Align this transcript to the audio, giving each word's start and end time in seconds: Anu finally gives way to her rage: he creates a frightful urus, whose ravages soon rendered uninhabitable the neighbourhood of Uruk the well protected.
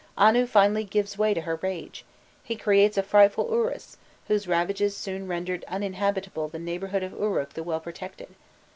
Anu 0.17 0.47
finally 0.47 0.83
gives 0.83 1.19
way 1.19 1.35
to 1.35 1.41
her 1.41 1.57
rage: 1.57 2.05
he 2.43 2.55
creates 2.55 2.97
a 2.97 3.03
frightful 3.03 3.51
urus, 3.51 3.97
whose 4.27 4.47
ravages 4.47 4.97
soon 4.97 5.27
rendered 5.27 5.63
uninhabitable 5.67 6.47
the 6.47 6.57
neighbourhood 6.57 7.03
of 7.03 7.11
Uruk 7.11 7.53
the 7.53 7.61
well 7.61 7.79
protected. 7.79 8.33